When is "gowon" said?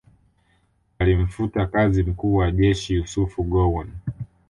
3.39-3.91